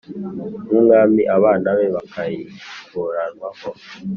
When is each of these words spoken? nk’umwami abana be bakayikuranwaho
nk’umwami 0.67 1.21
abana 1.35 1.69
be 1.77 1.85
bakayikuranwaho 1.95 3.69